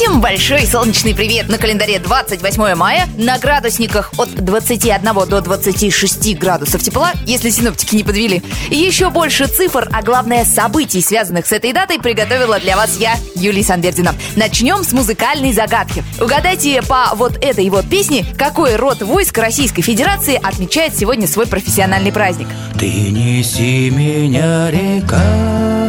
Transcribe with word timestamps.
Всем 0.00 0.22
большой 0.22 0.66
солнечный 0.66 1.14
привет! 1.14 1.50
На 1.50 1.58
календаре 1.58 1.98
28 1.98 2.74
мая 2.74 3.06
на 3.18 3.38
градусниках 3.38 4.14
от 4.16 4.30
21 4.30 5.28
до 5.28 5.42
26 5.42 6.38
градусов 6.38 6.82
тепла, 6.82 7.12
если 7.26 7.50
синоптики 7.50 7.96
не 7.96 8.02
подвели. 8.02 8.42
Еще 8.70 9.10
больше 9.10 9.46
цифр, 9.46 9.90
а 9.92 10.00
главное 10.00 10.46
событий, 10.46 11.02
связанных 11.02 11.44
с 11.44 11.52
этой 11.52 11.74
датой, 11.74 12.00
приготовила 12.00 12.58
для 12.58 12.76
вас 12.76 12.96
я, 12.98 13.14
Юлия 13.34 13.62
Санбердина. 13.62 14.14
Начнем 14.36 14.84
с 14.84 14.92
музыкальной 14.92 15.52
загадки. 15.52 16.02
Угадайте 16.18 16.80
по 16.80 17.10
вот 17.14 17.36
этой 17.44 17.68
вот 17.68 17.86
песне, 17.86 18.24
какой 18.38 18.76
род 18.76 19.02
войск 19.02 19.36
Российской 19.36 19.82
Федерации 19.82 20.40
отмечает 20.42 20.96
сегодня 20.96 21.28
свой 21.28 21.46
профессиональный 21.46 22.10
праздник. 22.10 22.48
Ты 22.78 22.86
неси 22.86 23.90
меня, 23.90 24.70
река. 24.70 25.79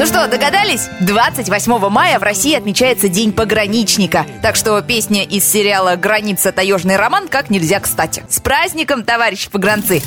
Ну 0.00 0.06
что, 0.06 0.26
догадались? 0.28 0.88
28 1.02 1.90
мая 1.90 2.18
в 2.18 2.22
России 2.22 2.54
отмечается 2.54 3.10
День 3.10 3.32
пограничника. 3.32 4.24
Так 4.40 4.56
что 4.56 4.80
песня 4.80 5.24
из 5.24 5.44
сериала 5.44 5.94
«Граница. 5.96 6.52
Таежный 6.52 6.96
роман» 6.96 7.28
как 7.28 7.50
нельзя 7.50 7.80
кстати. 7.80 8.24
С 8.26 8.40
праздником, 8.40 9.04
товарищи 9.04 9.50
погранцы! 9.50 10.00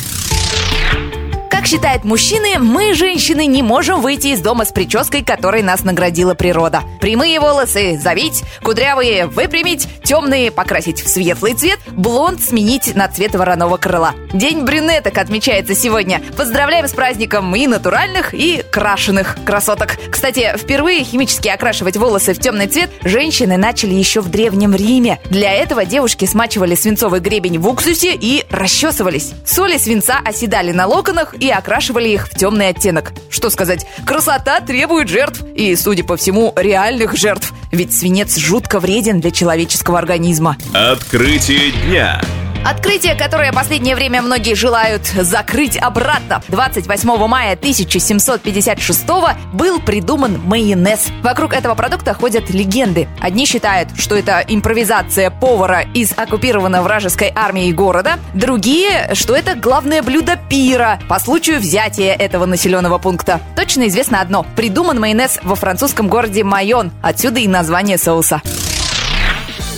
Как 1.63 1.69
считают 1.69 2.03
мужчины, 2.03 2.59
мы, 2.59 2.93
женщины, 2.93 3.45
не 3.45 3.63
можем 3.63 4.01
выйти 4.01 4.27
из 4.27 4.41
дома 4.41 4.65
с 4.65 4.73
прической, 4.73 5.23
которой 5.23 5.61
нас 5.61 5.85
наградила 5.85 6.33
природа. 6.33 6.81
Прямые 6.99 7.39
волосы 7.39 7.97
завить, 7.97 8.43
кудрявые 8.61 9.27
выпрямить, 9.27 9.87
темные 10.03 10.51
покрасить 10.51 11.01
в 11.01 11.07
светлый 11.07 11.53
цвет, 11.53 11.79
блонд 11.87 12.41
сменить 12.41 12.93
на 12.97 13.07
цвет 13.07 13.35
вороного 13.35 13.77
крыла. 13.77 14.11
День 14.33 14.65
брюнеток 14.65 15.17
отмечается 15.17 15.73
сегодня. 15.73 16.21
Поздравляем 16.35 16.85
с 16.85 16.91
праздником 16.91 17.55
и 17.55 17.65
натуральных, 17.65 18.33
и 18.33 18.61
крашеных 18.69 19.37
красоток. 19.45 19.95
Кстати, 20.11 20.53
впервые 20.57 21.05
химически 21.05 21.47
окрашивать 21.47 21.95
волосы 21.95 22.33
в 22.33 22.39
темный 22.39 22.67
цвет 22.67 22.89
женщины 23.03 23.55
начали 23.55 23.93
еще 23.93 24.19
в 24.19 24.29
Древнем 24.29 24.75
Риме. 24.75 25.21
Для 25.29 25.53
этого 25.53 25.85
девушки 25.85 26.25
смачивали 26.25 26.75
свинцовый 26.75 27.21
гребень 27.21 27.57
в 27.57 27.69
уксусе 27.69 28.15
и 28.19 28.43
расчесывались. 28.49 29.31
Соли 29.45 29.77
свинца 29.77 30.19
оседали 30.25 30.73
на 30.73 30.87
локонах 30.87 31.35
и 31.35 31.52
окрашивали 31.53 32.09
их 32.09 32.27
в 32.27 32.35
темный 32.35 32.69
оттенок. 32.69 33.13
Что 33.29 33.49
сказать, 33.49 33.85
красота 34.05 34.59
требует 34.59 35.09
жертв, 35.09 35.43
и, 35.55 35.75
судя 35.75 36.03
по 36.03 36.17
всему, 36.17 36.53
реальных 36.55 37.15
жертв. 37.15 37.53
Ведь 37.71 37.93
свинец 37.93 38.37
жутко 38.37 38.79
вреден 38.79 39.19
для 39.19 39.31
человеческого 39.31 39.97
организма. 39.97 40.57
Открытие 40.73 41.71
дня. 41.71 42.21
Открытие, 42.65 43.15
которое 43.15 43.51
последнее 43.51 43.93
время 43.93 44.21
многие 44.21 44.53
желают 44.53 45.05
закрыть 45.05 45.75
обратно. 45.77 46.41
28 46.47 47.27
мая 47.27 47.53
1756 47.53 49.05
был 49.51 49.81
придуман 49.81 50.39
майонез. 50.45 51.07
Вокруг 51.23 51.53
этого 51.53 51.75
продукта 51.75 52.13
ходят 52.13 52.49
легенды. 52.49 53.09
Одни 53.19 53.45
считают, 53.45 53.89
что 53.97 54.15
это 54.15 54.45
импровизация 54.47 55.29
повара 55.29 55.81
из 55.93 56.13
оккупированного 56.15 56.83
вражеской 56.83 57.33
армией 57.35 57.73
города. 57.73 58.17
Другие, 58.33 59.13
что 59.13 59.35
это 59.35 59.55
главное 59.55 60.01
блюдо 60.01 60.37
пира 60.49 60.99
по 61.09 61.19
случаю 61.19 61.59
взятия 61.59 62.13
этого 62.13 62.45
населенного 62.45 62.97
пункта. 62.97 63.41
Точно 63.57 63.87
известно 63.89 64.21
одно. 64.21 64.45
Придуман 64.55 65.01
майонез 65.01 65.39
во 65.43 65.55
французском 65.55 66.07
городе 66.07 66.45
Майон. 66.45 66.91
Отсюда 67.01 67.41
и 67.41 67.47
название 67.47 67.97
соуса. 67.97 68.41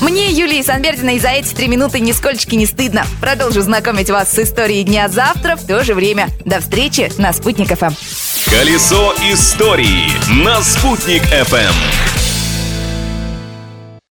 Мне, 0.02 0.32
Юлии 0.32 0.62
Санбердиной, 0.62 1.20
за 1.20 1.30
эти 1.30 1.54
три 1.54 1.68
минуты 1.68 2.00
нисколько 2.00 2.56
не 2.56 2.66
стыдно. 2.66 3.06
Продолжу 3.22 3.62
знакомить 3.62 4.10
вас 4.10 4.32
с 4.32 4.40
историей 4.40 4.84
дня 4.84 5.08
завтра 5.08 5.56
в 5.56 5.66
то 5.66 5.84
же 5.84 5.94
время. 5.94 6.30
До 6.44 6.60
встречи 6.60 7.12
на 7.18 7.34
Спутник 7.34 7.70
ФМ. 7.78 7.94
Колесо 8.50 9.14
истории 9.32 10.08
на 10.44 10.62
«Спутник 10.62 11.24
FM. 11.24 12.05